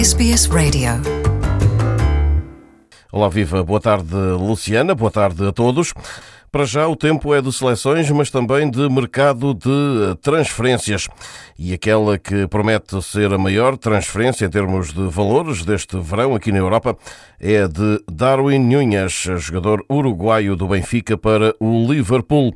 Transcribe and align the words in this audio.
SBS 0.00 0.46
Radio. 0.46 0.92
Olá, 3.12 3.28
viva. 3.28 3.62
Boa 3.62 3.78
tarde, 3.78 4.14
Luciana. 4.14 4.94
Boa 4.94 5.10
tarde 5.10 5.46
a 5.46 5.52
todos. 5.52 5.92
Para 6.50 6.64
já, 6.64 6.88
o 6.88 6.96
tempo 6.96 7.34
é 7.34 7.42
de 7.42 7.52
seleções, 7.52 8.10
mas 8.10 8.30
também 8.30 8.70
de 8.70 8.88
mercado 8.88 9.52
de 9.52 10.16
transferências. 10.22 11.06
E 11.58 11.74
aquela 11.74 12.16
que 12.16 12.46
promete 12.46 13.02
ser 13.02 13.30
a 13.30 13.36
maior 13.36 13.76
transferência 13.76 14.46
em 14.46 14.48
termos 14.48 14.90
de 14.90 15.06
valores 15.06 15.66
deste 15.66 16.00
verão 16.00 16.34
aqui 16.34 16.50
na 16.50 16.60
Europa 16.60 16.96
é 17.38 17.64
a 17.64 17.66
de 17.66 18.02
Darwin 18.10 18.58
Nunes, 18.58 19.26
jogador 19.36 19.84
uruguaio 19.86 20.56
do 20.56 20.66
Benfica 20.66 21.18
para 21.18 21.54
o 21.60 21.86
Liverpool. 21.86 22.54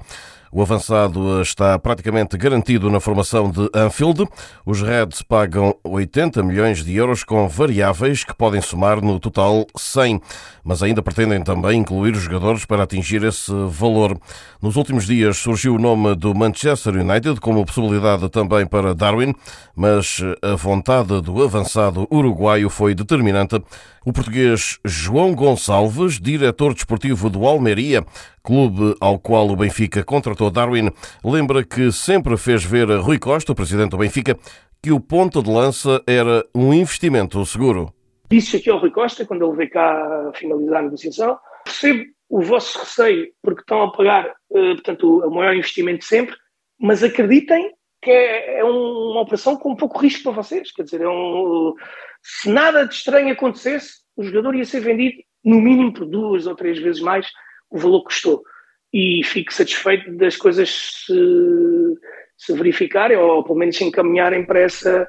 O 0.57 0.63
avançado 0.63 1.43
está 1.43 1.77
praticamente 1.81 2.37
garantido 2.37 2.89
na 2.89 3.01
formação 3.01 3.51
de 3.51 3.69
Anfield. 3.75 4.25
Os 4.65 4.81
Reds 4.83 5.21
pagam 5.21 5.75
80 5.83 6.45
milhões 6.45 6.85
de 6.85 6.95
euros 6.95 7.25
com 7.25 7.49
variáveis 7.49 8.23
que 8.23 8.33
podem 8.33 8.61
somar 8.61 9.03
no 9.03 9.19
total 9.19 9.67
100, 9.77 10.21
mas 10.63 10.81
ainda 10.81 11.03
pretendem 11.03 11.43
também 11.43 11.81
incluir 11.81 12.13
os 12.13 12.23
jogadores 12.23 12.65
para 12.65 12.85
atingir 12.85 13.25
esse 13.25 13.51
valor. 13.69 14.17
Nos 14.63 14.77
últimos 14.77 15.07
dias 15.07 15.39
surgiu 15.39 15.75
o 15.75 15.79
nome 15.79 16.15
do 16.15 16.33
Manchester 16.33 16.99
United 16.99 17.41
como 17.41 17.67
possibilidade 17.67 18.29
também 18.29 18.65
para 18.65 18.95
Darwin, 18.95 19.35
mas 19.75 20.21
a 20.41 20.55
vontade 20.55 21.21
do 21.21 21.43
avançado 21.43 22.07
uruguaio 22.09 22.71
foi 22.71 22.95
determinante. 22.95 23.61
O 24.07 24.13
português 24.13 24.79
João 24.85 25.35
Gonçalves, 25.35 26.21
diretor 26.21 26.75
desportivo 26.75 27.31
do 27.31 27.47
Almeria, 27.47 28.05
clube 28.45 28.95
ao 29.01 29.19
qual 29.19 29.49
o 29.49 29.57
Benfica 29.57 30.05
contratou 30.05 30.51
Darwin, 30.51 30.91
lembra 31.25 31.65
que 31.65 31.91
sempre 31.91 32.37
fez 32.37 32.63
ver 32.63 32.91
a 32.91 32.99
Rui 32.99 33.19
Costa, 33.19 33.53
o 33.53 33.55
presidente 33.55 33.93
do 33.93 33.99
Benfica, 33.99 34.37
que 34.83 34.93
o 34.93 35.01
ponto 35.01 35.43
de 35.43 35.51
lança 35.51 36.03
era 36.07 36.45
um 36.55 36.75
investimento 36.75 37.45
seguro. 37.47 37.93
Disse 38.31 38.59
aqui 38.59 38.69
ao 38.69 38.79
Rui 38.79 38.91
Costa, 38.91 39.25
quando 39.25 39.47
ele 39.47 39.57
veio 39.57 39.71
cá 39.71 40.31
finalizar 40.35 40.81
a 40.81 40.83
negociação, 40.83 41.39
percebo 41.65 42.05
o 42.29 42.43
vosso 42.43 42.79
receio, 42.79 43.29
porque 43.43 43.63
estão 43.63 43.83
a 43.83 43.93
pagar, 43.93 44.27
eh, 44.27 44.75
portanto, 44.75 45.27
o 45.27 45.31
maior 45.31 45.55
investimento 45.55 46.05
sempre, 46.05 46.37
mas 46.79 47.03
acreditem 47.03 47.73
que 48.03 48.11
é, 48.11 48.59
é 48.59 48.65
uma 48.65 49.23
operação 49.23 49.57
com 49.57 49.75
pouco 49.75 49.99
risco 49.99 50.25
para 50.25 50.43
vocês. 50.43 50.71
Quer 50.73 50.83
dizer, 50.83 51.01
é 51.01 51.09
um, 51.09 51.75
se 52.23 52.51
nada 52.51 52.87
de 52.87 52.95
estranho 52.95 53.33
acontecesse, 53.33 54.01
o 54.17 54.23
jogador 54.23 54.55
ia 54.55 54.65
ser 54.65 54.81
vendido 54.81 55.17
no 55.43 55.61
mínimo 55.61 55.93
por 55.93 56.05
duas 56.05 56.47
ou 56.47 56.55
três 56.55 56.79
vezes 56.79 57.01
mais 57.01 57.27
o 57.75 57.79
valor 57.79 58.01
que 58.01 58.15
custou. 58.15 58.45
E 58.93 59.23
fico 59.25 59.53
satisfeito 59.53 60.17
das 60.17 60.37
coisas 60.37 61.05
se, 61.07 61.99
se 62.39 62.53
verificarem 62.53 63.17
ou 63.17 63.43
pelo 63.43 63.59
menos 63.59 63.77
se 63.77 63.85
encaminharem 63.85 64.47
para 64.47 64.61
essa. 64.61 65.09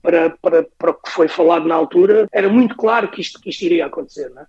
Para, 0.00 0.28
para, 0.30 0.62
para 0.76 0.90
o 0.90 0.94
que 0.94 1.10
foi 1.10 1.28
falado 1.28 1.66
na 1.66 1.74
altura, 1.74 2.28
era 2.30 2.46
muito 2.46 2.76
claro 2.76 3.10
que 3.10 3.22
isto, 3.22 3.40
que 3.40 3.48
isto 3.48 3.62
iria 3.62 3.86
acontecer. 3.86 4.28
Não 4.28 4.42
é? 4.42 4.46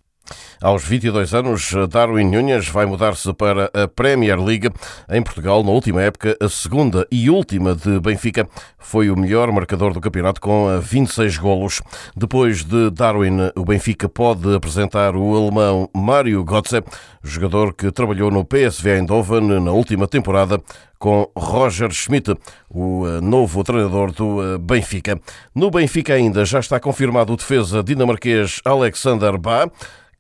Aos 0.62 0.84
22 0.84 1.34
anos, 1.34 1.74
Darwin 1.90 2.30
Nunes 2.30 2.68
vai 2.70 2.86
mudar-se 2.86 3.34
para 3.34 3.70
a 3.74 3.88
Premier 3.88 4.40
League. 4.40 4.70
Em 5.10 5.22
Portugal, 5.22 5.64
na 5.64 5.72
última 5.72 6.02
época, 6.02 6.38
a 6.42 6.48
segunda 6.48 7.06
e 7.12 7.30
última 7.30 7.76
de 7.76 8.00
Benfica, 8.00 8.48
foi 8.80 9.10
o 9.10 9.18
melhor 9.18 9.52
marcador 9.52 9.94
do 9.94 10.00
campeonato 10.00 10.40
com 10.40 10.80
26 10.80 11.38
golos. 11.38 11.82
Depois 12.16 12.64
de 12.64 12.90
Darwin, 12.92 13.52
o 13.56 13.66
Benfica 13.66 14.08
pode 14.08 14.54
apresentar 14.56 15.16
o 15.16 15.36
alemão 15.36 15.90
Mário 15.94 16.44
Götze, 16.44 16.84
jogador 17.24 17.74
que 17.74 17.92
trabalhou 17.92 18.32
no 18.32 18.46
PSV 18.46 18.98
Eindhoven 18.98 19.60
na 19.60 19.72
última 19.72 20.08
temporada 20.08 20.62
com 20.98 21.30
Roger 21.36 21.92
Schmidt, 21.92 22.36
o 22.70 23.06
eh, 23.08 23.22
novo 23.22 23.64
treinador 23.64 24.12
do 24.12 24.42
eh, 24.42 24.58
Benfica. 24.58 25.20
No 25.54 25.70
Benfica 25.70 26.14
ainda 26.14 26.46
já 26.46 26.60
está 26.60 26.80
confirmado 26.80 27.34
o 27.34 27.38
defesa 27.38 27.84
dinamarquês 27.84 28.62
Alexander 28.64 29.38
Ba, 29.38 29.70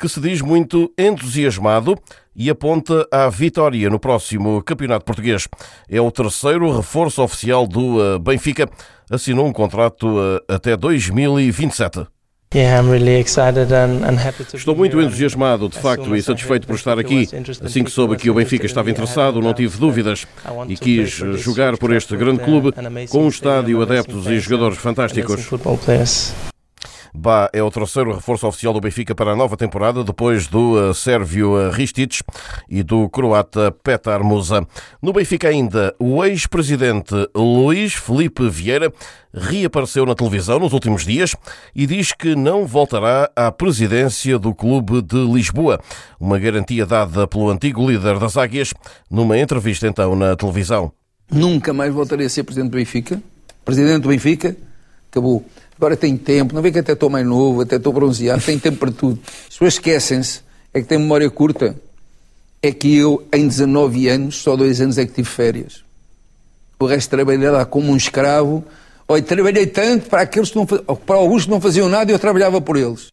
que 0.06 0.10
se 0.10 0.20
diz 0.20 0.40
muito 0.40 0.94
entusiasmado 0.96 1.98
e 2.36 2.48
aponta 2.48 3.08
à 3.12 3.28
vitória 3.28 3.90
no 3.90 4.00
próximo 4.00 4.62
Campeonato 4.62 5.04
Português. 5.04 5.48
É 5.90 6.00
o 6.00 6.12
terceiro 6.12 6.76
reforço 6.78 7.24
oficial 7.24 7.66
do 7.66 8.00
eh, 8.00 8.20
Benfica. 8.20 8.70
Assinou 9.10 9.48
um 9.48 9.54
contrato 9.54 10.08
até 10.48 10.78
2027. 10.78 12.06
Estou 14.54 14.76
muito 14.76 15.02
entusiasmado, 15.02 15.68
de 15.68 15.80
facto, 15.80 16.16
e 16.16 16.22
satisfeito 16.22 16.68
por 16.68 16.76
estar 16.76 17.00
aqui. 17.00 17.28
Assim 17.64 17.84
que 17.84 17.90
soube 17.90 18.16
que 18.16 18.30
o 18.30 18.34
Benfica 18.36 18.66
estava 18.66 18.90
interessado, 18.92 19.42
não 19.42 19.54
tive 19.54 19.78
dúvidas 19.78 20.28
e 20.68 20.76
quis 20.76 21.10
jogar 21.10 21.78
por 21.78 21.92
este 21.92 22.16
grande 22.16 22.44
clube 22.44 22.72
com 23.10 23.26
um 23.26 23.30
estádio, 23.30 23.82
adeptos 23.82 24.28
e 24.28 24.40
jogadores 24.40 24.78
fantásticos. 24.78 25.50
Bá 27.18 27.50
é 27.54 27.64
o 27.64 27.72
terceiro 27.72 28.14
reforço 28.14 28.46
oficial 28.46 28.74
do 28.74 28.82
Benfica 28.82 29.16
para 29.16 29.32
a 29.32 29.36
nova 29.36 29.56
temporada, 29.56 30.04
depois 30.04 30.48
do 30.48 30.90
uh, 30.90 30.94
sérvio 30.94 31.54
uh, 31.54 31.72
Ristich 31.72 32.22
e 32.70 32.84
do 32.84 33.08
croata 33.08 33.72
Petar 33.72 34.22
Musa. 34.22 34.68
No 35.02 35.14
Benfica 35.14 35.48
ainda, 35.48 35.96
o 35.98 36.24
ex-presidente 36.26 37.16
Luís 37.34 37.94
Felipe 37.94 38.50
Vieira 38.50 38.92
reapareceu 39.34 40.06
na 40.06 40.14
televisão 40.14 40.60
nos 40.60 40.74
últimos 40.74 41.06
dias 41.06 41.34
e 41.74 41.88
diz 41.88 42.12
que 42.12 42.36
não 42.36 42.66
voltará 42.66 43.32
à 43.34 43.50
presidência 43.50 44.38
do 44.38 44.54
clube 44.54 45.02
de 45.02 45.18
Lisboa. 45.18 45.80
Uma 46.20 46.38
garantia 46.38 46.86
dada 46.86 47.26
pelo 47.26 47.50
antigo 47.50 47.90
líder 47.90 48.20
das 48.20 48.36
Águias 48.36 48.74
numa 49.10 49.38
entrevista 49.38 49.88
então 49.88 50.18
na 50.18 50.36
televisão. 50.36 50.92
Nunca 51.32 51.74
mais 51.74 51.94
voltarei 51.94 52.26
a 52.26 52.30
ser 52.30 52.44
presidente 52.44 52.72
do 52.72 52.78
Benfica. 52.78 53.22
Presidente 53.64 54.02
do 54.02 54.10
Benfica, 54.10 54.56
acabou. 55.10 55.46
Agora 55.78 55.98
tem 55.98 56.16
tempo, 56.16 56.56
não 56.56 56.62
vê 56.62 56.72
que 56.72 56.80
até 56.80 56.94
estou 56.94 57.10
mais 57.10 57.26
novo, 57.26 57.62
até 57.62 57.76
estou 57.76 57.92
bronzeado, 57.92 58.42
tem 58.42 58.58
tempo 58.58 58.78
para 58.78 58.92
tudo. 58.92 59.20
As 59.26 59.50
pessoas 59.50 59.74
esquecem-se, 59.74 60.42
é 60.74 60.82
que 60.82 60.88
tem 60.88 60.98
memória 60.98 61.30
curta. 61.30 61.76
É 62.62 62.72
que 62.72 62.96
eu, 62.96 63.28
em 63.34 63.48
19 63.48 64.08
anos, 64.08 64.38
só 64.38 64.56
dois 64.56 64.80
anos 64.80 64.98
é 64.98 65.06
que 65.06 65.14
tive 65.14 65.28
férias. 65.28 65.84
O 66.80 66.86
resto 66.86 67.10
trabalhei 67.10 67.50
lá 67.50 67.66
como 67.66 67.92
um 67.92 67.98
escravo. 67.98 68.64
Olha, 69.08 69.22
trabalhei 69.22 69.68
tanto 69.68 70.10
para 70.10 70.22
aqueles 70.22 70.50
que 70.50 70.56
não, 70.56 70.66
para 70.66 71.16
alguns 71.16 71.46
que 71.46 71.52
não 71.52 71.62
faziam 71.62 71.88
nada 71.88 72.12
e 72.12 72.14
eu 72.14 72.20
trabalhava 72.20 72.60
por 72.60 72.78
eles. 72.78 73.08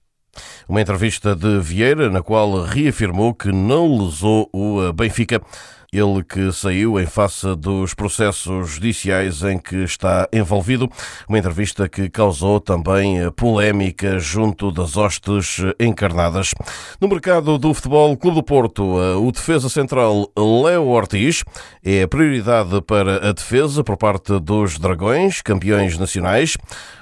Uma 0.69 0.81
entrevista 0.81 1.37
de 1.37 1.61
Vieira 1.61 2.09
na 2.09 2.23
qual 2.23 2.63
reafirmou 2.63 3.35
que 3.35 3.53
não 3.53 4.05
lesou 4.05 4.49
o 4.53 4.93
Benfica 4.93 5.43
ele 5.93 6.25
que 6.25 6.51
saiu 6.53 6.99
em 6.99 7.05
face 7.05 7.55
dos 7.55 7.93
processos 7.93 8.71
judiciais 8.71 9.43
em 9.43 9.59
que 9.59 9.85
está 9.85 10.27
envolvido. 10.33 10.89
Uma 11.29 11.39
entrevista 11.39 11.87
que 11.87 12.09
causou 12.09 12.59
também 12.59 13.31
polémica 13.33 14.19
junto 14.19 14.73
das 14.73 14.97
hostes 14.97 15.59
encarnadas. 15.79 16.53
No 16.99 17.09
mercado 17.09 17.59
do 17.59 17.75
futebol, 17.75 18.17
Clube 18.17 18.37
do 18.37 18.43
Porto, 18.43 18.83
o 18.97 19.31
defesa 19.31 19.69
central 19.69 20.31
Léo 20.35 20.87
Ortiz 20.87 21.45
é 21.85 22.03
a 22.05 22.09
prioridade 22.09 22.81
para 22.81 23.29
a 23.29 23.33
defesa 23.33 23.85
por 23.85 23.99
parte 23.99 24.41
dos 24.41 24.79
Dragões, 24.79 25.43
campeões 25.43 25.99
nacionais. 25.99 26.57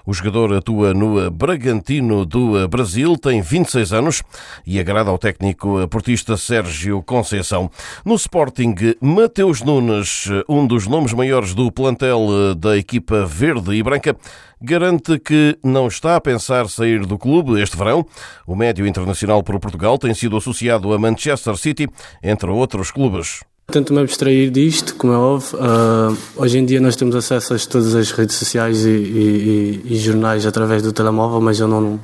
O 0.04 0.12
jogador 0.12 0.52
atua 0.54 0.92
no 0.92 1.30
Bragantino 1.30 2.26
do 2.26 2.66
Brasil, 2.68 3.16
tem 3.16 3.40
26 3.40 3.92
anos 3.92 4.22
e 4.66 4.80
agrada 4.80 5.10
ao 5.10 5.18
técnico 5.18 5.86
portista 5.86 6.36
Sérgio 6.36 7.00
Conceição. 7.02 7.70
No 8.04 8.16
Sporting, 8.16 8.74
Mateus 9.00 9.62
Nunes, 9.62 10.28
um 10.48 10.66
dos 10.66 10.86
nomes 10.86 11.12
maiores 11.12 11.54
do 11.54 11.70
plantel 11.70 12.54
da 12.54 12.76
equipa 12.76 13.24
verde 13.26 13.74
e 13.74 13.82
branca, 13.82 14.16
garante 14.60 15.18
que 15.18 15.58
não 15.62 15.88
está 15.88 16.16
a 16.16 16.20
pensar 16.20 16.68
sair 16.68 17.06
do 17.06 17.18
clube 17.18 17.60
este 17.60 17.76
verão. 17.76 18.06
O 18.46 18.54
médio 18.54 18.86
internacional 18.86 19.42
por 19.42 19.58
Portugal 19.58 19.98
tem 19.98 20.14
sido 20.14 20.36
associado 20.36 20.92
a 20.92 20.98
Manchester 20.98 21.56
City, 21.56 21.88
entre 22.22 22.50
outros 22.50 22.90
clubes. 22.90 23.40
Tento-me 23.70 24.00
abstrair 24.00 24.50
disto, 24.50 24.96
como 24.96 25.12
é 25.12 25.16
óbvio. 25.16 25.58
Uh, 25.58 26.16
hoje 26.36 26.58
em 26.58 26.64
dia 26.64 26.80
nós 26.80 26.96
temos 26.96 27.14
acesso 27.14 27.54
a 27.54 27.58
todas 27.58 27.94
as 27.94 28.10
redes 28.10 28.34
sociais 28.34 28.84
e, 28.84 28.90
e, 28.90 29.82
e 29.84 29.96
jornais 29.96 30.44
através 30.44 30.82
do 30.82 30.92
telemóvel, 30.92 31.40
mas 31.40 31.60
eu 31.60 31.68
não, 31.68 32.00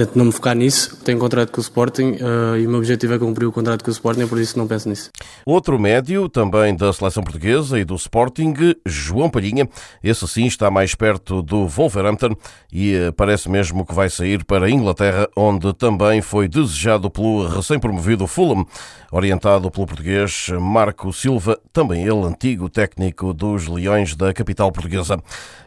tento 0.00 0.16
não 0.16 0.24
me 0.26 0.32
focar 0.32 0.56
nisso. 0.56 0.96
Tenho 1.04 1.18
contrato 1.18 1.52
com 1.52 1.58
o 1.58 1.60
Sporting 1.60 2.12
uh, 2.12 2.56
e 2.56 2.66
o 2.66 2.70
meu 2.70 2.78
objetivo 2.78 3.12
é 3.12 3.18
cumprir 3.18 3.46
o 3.46 3.52
contrato 3.52 3.84
com 3.84 3.90
o 3.90 3.92
Sporting, 3.92 4.26
por 4.26 4.40
isso 4.40 4.58
não 4.58 4.66
penso 4.66 4.88
nisso. 4.88 5.10
Outro 5.44 5.78
médio, 5.78 6.26
também 6.26 6.74
da 6.74 6.90
seleção 6.90 7.22
portuguesa 7.22 7.78
e 7.78 7.84
do 7.84 7.94
Sporting, 7.96 8.54
João 8.86 9.28
Palhinha. 9.28 9.68
Esse 10.02 10.26
sim 10.26 10.46
está 10.46 10.70
mais 10.70 10.94
perto 10.94 11.42
do 11.42 11.66
Wolverhampton 11.66 12.34
e 12.72 12.94
uh, 12.96 13.12
parece 13.12 13.50
mesmo 13.50 13.84
que 13.84 13.92
vai 13.92 14.08
sair 14.08 14.42
para 14.42 14.66
a 14.66 14.70
Inglaterra, 14.70 15.28
onde 15.36 15.72
também 15.74 16.22
foi 16.22 16.48
desejado 16.48 17.10
pelo 17.10 17.46
recém-promovido 17.46 18.26
Fulham, 18.26 18.64
orientado 19.12 19.70
pelo 19.70 19.86
português 19.86 20.48
Marco 20.60 21.12
Silva, 21.12 21.58
também 21.72 22.02
ele 22.02 22.24
antigo 22.24 22.70
técnico 22.70 23.34
dos 23.34 23.66
Leões 23.66 24.16
da 24.16 24.32
capital 24.32 24.72
portuguesa. 24.72 25.18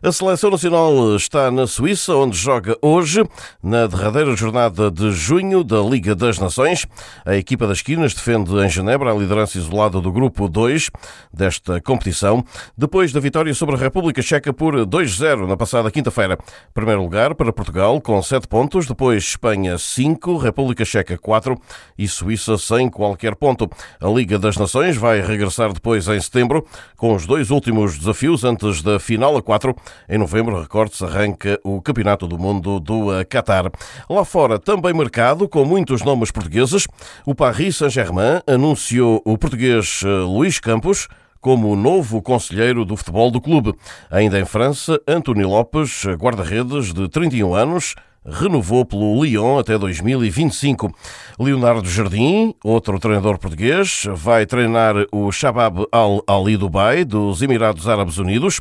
A 0.02 0.12
seleção 0.12 0.50
nacional 0.50 1.16
está 1.16 1.52
na 1.52 1.68
Suíça, 1.68 2.16
onde 2.16 2.36
joga 2.36 2.76
hoje, 2.82 3.24
na 3.62 3.86
derradeira 3.86 4.23
terceira 4.24 4.36
jornada 4.38 4.90
de 4.90 5.12
junho 5.12 5.64
da 5.66 5.82
Liga 5.82 6.16
das 6.16 6.40
Nações. 6.40 6.88
A 7.26 7.36
equipa 7.36 7.68
das 7.68 7.82
Quinas 7.82 8.14
defende 8.14 8.54
em 8.56 8.70
Genebra 8.70 9.12
a 9.12 9.14
liderança 9.14 9.58
isolada 9.58 10.00
do 10.00 10.12
grupo 10.14 10.48
2 10.48 10.90
desta 11.34 11.82
competição, 11.82 12.44
depois 12.78 13.12
da 13.12 13.20
vitória 13.20 13.54
sobre 13.54 13.76
a 13.76 13.78
República 13.78 14.22
Checa 14.22 14.54
por 14.54 14.76
2-0 14.86 15.46
na 15.46 15.58
passada 15.58 15.92
quinta-feira. 15.92 16.38
Primeiro 16.74 17.02
lugar 17.02 17.36
para 17.36 17.52
Portugal 17.52 18.00
com 18.00 18.22
7 18.22 18.48
pontos, 18.48 18.88
depois 18.88 19.24
Espanha 19.24 19.78
5, 19.78 20.38
República 20.38 20.86
Checa 20.86 21.18
4 21.18 21.60
e 21.98 22.08
Suíça 22.08 22.58
sem 22.58 22.90
qualquer 22.90 23.36
ponto. 23.36 23.70
A 24.00 24.08
Liga 24.08 24.40
das 24.40 24.56
Nações 24.56 24.96
vai 24.96 25.20
regressar 25.20 25.74
depois 25.74 26.08
em 26.08 26.22
setembro 26.22 26.66
com 26.96 27.14
os 27.14 27.26
dois 27.26 27.52
últimos 27.52 27.98
desafios 27.98 28.46
antes 28.46 28.82
da 28.82 29.00
final 29.00 29.36
a 29.36 29.42
4. 29.42 29.76
Em 30.08 30.18
novembro, 30.18 30.62
recorde-se, 30.62 31.04
arranca 31.04 31.60
o 31.64 31.82
Campeonato 31.82 32.26
do 32.26 32.40
Mundo 32.40 32.80
do 32.80 33.08
Qatar. 33.30 33.70
Lá 34.10 34.26
fora, 34.26 34.60
também 34.60 34.94
mercado, 34.94 35.48
com 35.48 35.64
muitos 35.64 36.04
nomes 36.04 36.32
portugueses, 36.32 36.88
o 37.26 37.34
Paris 37.34 37.78
Saint-Germain 37.78 38.42
anunciou 38.46 39.22
o 39.26 39.38
português 39.38 40.02
eh, 40.04 40.08
Luís 40.08 40.60
Campos 40.60 41.08
como 41.40 41.76
novo 41.76 42.22
conselheiro 42.22 42.86
do 42.86 42.96
futebol 42.96 43.30
do 43.30 43.42
clube. 43.42 43.74
Ainda 44.10 44.40
em 44.40 44.46
França, 44.46 45.00
António 45.08 45.50
Lopes, 45.50 46.06
guarda-redes 46.18 46.94
de 46.94 47.10
31 47.10 47.54
anos, 47.54 47.96
renovou 48.26 48.86
pelo 48.86 49.22
Lyon 49.22 49.60
até 49.60 49.78
2025. 49.78 50.94
Leonardo 51.38 51.88
Jardim, 51.90 52.54
outro 52.64 52.98
treinador 53.00 53.38
português, 53.38 54.08
vai 54.14 54.46
treinar 54.46 54.96
o 55.12 55.32
Shabab 55.32 55.86
Al-Ali 55.92 56.56
Dubai 56.56 57.04
dos 57.04 57.42
Emirados 57.42 57.88
Árabes 57.88 58.18
Unidos. 58.18 58.60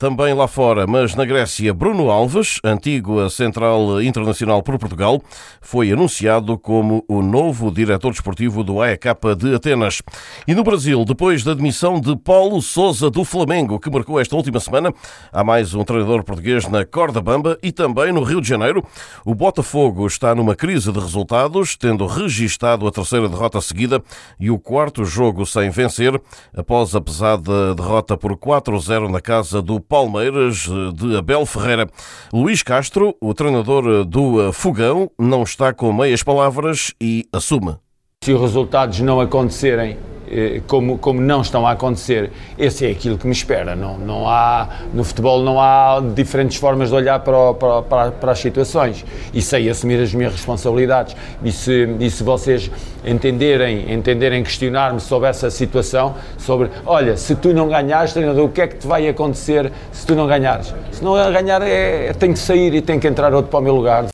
Também 0.00 0.32
lá 0.32 0.48
fora, 0.48 0.86
mas 0.86 1.14
na 1.14 1.26
Grécia, 1.26 1.74
Bruno 1.74 2.10
Alves, 2.10 2.58
antigo 2.64 3.28
Central 3.28 4.00
Internacional 4.00 4.62
por 4.62 4.78
Portugal, 4.78 5.20
foi 5.60 5.92
anunciado 5.92 6.56
como 6.56 7.04
o 7.06 7.20
novo 7.20 7.70
diretor 7.70 8.10
desportivo 8.10 8.64
do 8.64 8.80
AEK 8.80 9.04
de 9.36 9.54
Atenas. 9.54 10.00
E 10.48 10.54
no 10.54 10.64
Brasil, 10.64 11.04
depois 11.04 11.44
da 11.44 11.52
admissão 11.52 12.00
de 12.00 12.16
Paulo 12.16 12.62
Souza 12.62 13.10
do 13.10 13.26
Flamengo, 13.26 13.78
que 13.78 13.90
marcou 13.90 14.18
esta 14.18 14.34
última 14.34 14.58
semana, 14.58 14.90
há 15.30 15.44
mais 15.44 15.74
um 15.74 15.84
treinador 15.84 16.24
português 16.24 16.66
na 16.66 16.82
corda 16.86 17.20
bamba 17.20 17.58
e 17.62 17.70
também 17.70 18.10
no 18.10 18.22
Rio 18.22 18.40
de 18.40 18.48
Janeiro. 18.48 18.82
O 19.22 19.34
Botafogo 19.34 20.06
está 20.06 20.34
numa 20.34 20.56
crise 20.56 20.90
de 20.90 20.98
resultados, 20.98 21.76
tendo 21.76 22.06
registado 22.06 22.88
a 22.88 22.90
terceira 22.90 23.28
derrota 23.28 23.60
seguida 23.60 24.02
e 24.40 24.50
o 24.50 24.58
quarto 24.58 25.04
jogo 25.04 25.44
sem 25.44 25.68
vencer, 25.68 26.18
após 26.56 26.94
a 26.94 27.02
pesada 27.02 27.74
derrota 27.74 28.16
por 28.16 28.34
4-0 28.34 29.10
na 29.10 29.20
casa 29.20 29.60
do 29.60 29.78
Palmeiras 29.90 30.68
de 30.94 31.16
Abel 31.16 31.44
Ferreira. 31.44 31.90
Luís 32.32 32.62
Castro, 32.62 33.16
o 33.20 33.34
treinador 33.34 34.04
do 34.04 34.52
Fogão, 34.52 35.10
não 35.18 35.42
está 35.42 35.74
com 35.74 35.92
meias 35.92 36.22
palavras 36.22 36.94
e 37.00 37.26
assume. 37.32 37.76
Se 38.22 38.34
os 38.34 38.40
resultados 38.42 39.00
não 39.00 39.18
acontecerem 39.18 39.96
eh, 40.30 40.60
como, 40.66 40.98
como 40.98 41.22
não 41.22 41.40
estão 41.40 41.66
a 41.66 41.70
acontecer, 41.70 42.30
esse 42.58 42.84
é 42.84 42.90
aquilo 42.90 43.16
que 43.16 43.26
me 43.26 43.32
espera. 43.32 43.74
Não, 43.74 43.96
não 43.96 44.28
há, 44.28 44.68
no 44.92 45.02
futebol 45.04 45.42
não 45.42 45.58
há 45.58 46.02
diferentes 46.14 46.58
formas 46.58 46.90
de 46.90 46.94
olhar 46.96 47.20
para, 47.20 47.54
para, 47.54 48.12
para, 48.12 48.32
as 48.32 48.38
situações 48.38 49.06
e 49.32 49.40
sei 49.40 49.70
assumir 49.70 50.02
as 50.02 50.12
minhas 50.12 50.32
responsabilidades. 50.32 51.16
E 51.42 51.50
se, 51.50 51.96
e 51.98 52.10
se 52.10 52.22
vocês 52.22 52.70
entenderem, 53.02 53.90
entenderem 53.90 54.42
questionar-me 54.42 55.00
sobre 55.00 55.26
essa 55.26 55.50
situação, 55.50 56.14
sobre, 56.36 56.68
olha, 56.84 57.16
se 57.16 57.34
tu 57.34 57.54
não 57.54 57.70
ganhares, 57.70 58.12
treinador, 58.12 58.44
o 58.44 58.50
que 58.50 58.60
é 58.60 58.66
que 58.66 58.76
te 58.76 58.86
vai 58.86 59.08
acontecer 59.08 59.72
se 59.92 60.06
tu 60.06 60.14
não 60.14 60.26
ganhares? 60.26 60.74
Se 60.92 61.02
não 61.02 61.14
ganhar, 61.32 61.62
é, 61.62 62.12
tem 62.12 62.34
que 62.34 62.38
sair 62.38 62.74
e 62.74 62.82
tem 62.82 63.00
que 63.00 63.08
entrar 63.08 63.32
outro 63.32 63.50
para 63.50 63.60
o 63.60 63.62
meu 63.62 63.74
lugar. 63.74 64.04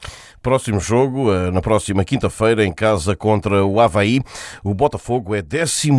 Próximo 0.46 0.78
jogo, 0.78 1.34
eh, 1.34 1.50
na 1.50 1.60
próxima 1.60 2.04
quinta-feira, 2.04 2.64
em 2.64 2.72
casa 2.72 3.16
contra 3.16 3.66
o 3.66 3.80
Havaí. 3.80 4.20
O 4.62 4.72
Botafogo 4.74 5.34
é 5.34 5.42
15 5.42 5.90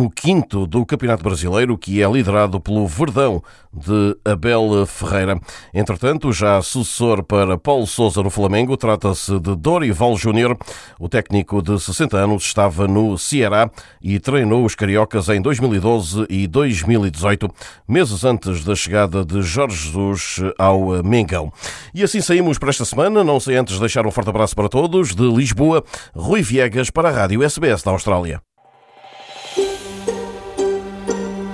do 0.66 0.86
Campeonato 0.86 1.22
Brasileiro, 1.22 1.76
que 1.76 2.02
é 2.02 2.10
liderado 2.10 2.58
pelo 2.58 2.86
Verdão 2.86 3.42
de 3.70 4.16
Abel 4.24 4.86
Ferreira. 4.86 5.38
Entretanto, 5.74 6.32
já 6.32 6.62
sucessor 6.62 7.22
para 7.22 7.58
Paulo 7.58 7.86
Sousa 7.86 8.22
no 8.22 8.30
Flamengo, 8.30 8.74
trata-se 8.74 9.38
de 9.38 9.54
Dorival 9.54 10.16
Júnior. 10.16 10.56
O 10.98 11.10
técnico 11.10 11.60
de 11.60 11.78
60 11.78 12.16
anos 12.16 12.44
estava 12.44 12.88
no 12.88 13.18
Ceará 13.18 13.70
e 14.00 14.18
treinou 14.18 14.64
os 14.64 14.74
cariocas 14.74 15.28
em 15.28 15.42
2012 15.42 16.24
e 16.30 16.46
2018, 16.46 17.50
meses 17.86 18.24
antes 18.24 18.64
da 18.64 18.74
chegada 18.74 19.22
de 19.26 19.42
Jorge 19.42 19.92
Jesus 19.92 20.40
ao 20.58 21.02
Mengão. 21.04 21.52
E 21.94 22.02
assim 22.02 22.22
saímos 22.22 22.58
para 22.58 22.70
esta 22.70 22.86
semana, 22.86 23.22
não 23.22 23.38
sei 23.38 23.56
antes 23.56 23.78
deixar 23.78 24.06
um 24.06 24.10
forte 24.10 24.30
abraço 24.30 24.37
abraço 24.38 24.54
para 24.54 24.68
todos. 24.68 25.14
De 25.14 25.28
Lisboa, 25.28 25.82
Rui 26.14 26.42
Viegas 26.42 26.90
para 26.90 27.08
a 27.08 27.12
Rádio 27.12 27.42
SBS 27.42 27.82
da 27.82 27.90
Austrália. 27.90 28.40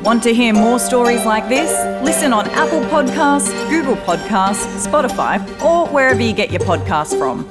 Want 0.05 0.23
to 0.25 0.35
hear 0.35 0.53
more 0.53 0.79
stories 0.79 1.25
like 1.25 1.49
this? 1.49 1.71
Listen 2.05 2.35
on 2.35 2.45
Apple 2.51 2.83
Podcasts, 2.91 3.51
Google 3.71 3.97
Podcasts, 4.05 4.67
Spotify, 4.87 5.41
or 5.65 5.87
wherever 5.89 6.21
you 6.21 6.35
get 6.35 6.51
your 6.51 6.61
podcasts 6.61 7.17
from. 7.17 7.47